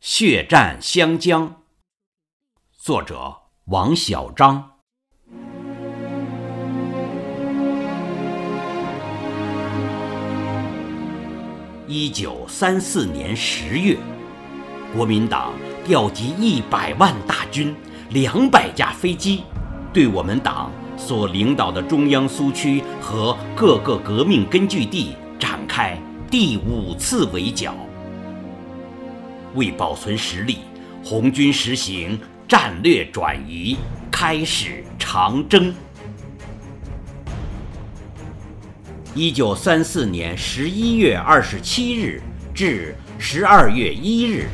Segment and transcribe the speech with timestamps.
[0.00, 1.56] 血战湘江，
[2.72, 4.78] 作者王小章。
[11.86, 13.98] 一九三四年十月，
[14.96, 15.52] 国民党
[15.84, 17.76] 调集一百万大军、
[18.08, 19.44] 两百架飞机，
[19.92, 27.74] 对我们党所领导的中央苏区和各个革命根据地展开第五次围剿。
[29.54, 30.58] 为保存实力，
[31.04, 32.18] 红军实行
[32.48, 33.76] 战略转移，
[34.10, 35.74] 开始长征。
[39.14, 42.22] 一九三四年十一月二十七日
[42.54, 44.46] 至十二月一日，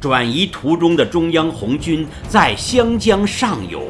[0.00, 3.86] 转移途中的中央红军在湘江上游，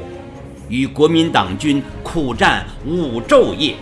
[0.68, 3.76] 与国民党军苦战五昼夜。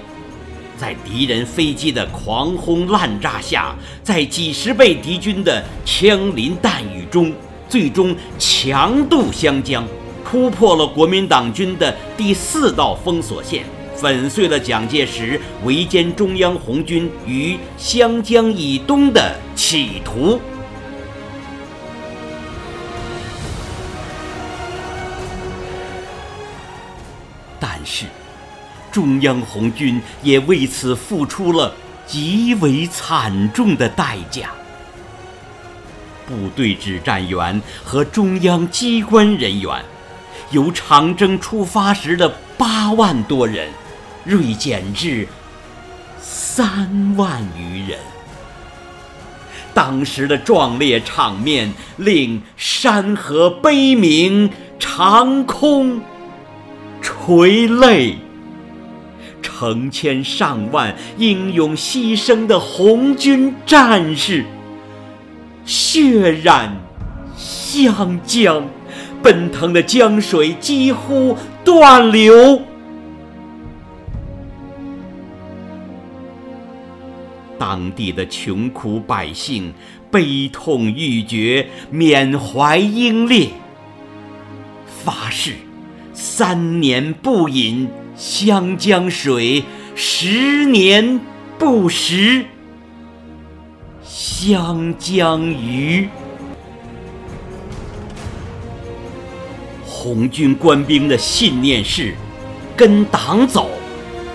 [0.82, 3.72] 在敌人飞机的狂轰滥炸下，
[4.02, 7.32] 在几十倍敌军的枪林弹雨中，
[7.68, 9.86] 最终强渡湘江，
[10.28, 20.40] 突破了国民党军的第四道封锁线，粉碎了蒋介石围歼中央红军于湘江以东的企图。
[27.60, 28.06] 但是。
[28.92, 31.74] 中央红军也为此付出了
[32.06, 34.50] 极为惨重的代价。
[36.26, 39.84] 部队指战员和中央机关人员，
[40.50, 43.68] 由长征出发时的八万多人，
[44.24, 45.26] 锐减至
[46.20, 47.98] 三万余人。
[49.74, 56.00] 当时的壮烈场面，令山河悲鸣，长空
[57.00, 58.18] 垂泪。
[59.62, 64.44] 成千上万英勇牺牲的红军战士，
[65.64, 66.76] 血染
[67.36, 68.68] 湘江，
[69.22, 72.60] 奔腾的江水几乎断流。
[77.56, 79.72] 当地的穷苦百姓
[80.10, 83.50] 悲痛欲绝，缅怀英烈，
[85.04, 85.52] 发誓
[86.12, 87.88] 三年不饮。
[88.24, 89.64] 湘江水
[89.96, 91.18] 十年
[91.58, 92.44] 不食
[94.04, 96.08] 湘江鱼。
[99.84, 102.14] 红军官兵的信念是：
[102.76, 103.68] 跟党走，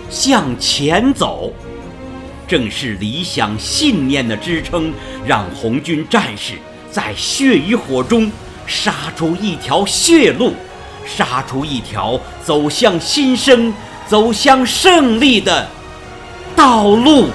[0.09, 1.53] 向前走。
[2.45, 4.91] 正是理想信念的支撑，
[5.25, 6.55] 让红军战士
[6.91, 8.29] 在血与火中
[8.65, 10.51] 杀出一条血路。
[11.07, 13.73] 杀出一条走向新生、
[14.05, 15.67] 走向胜利的
[16.55, 17.29] 道路。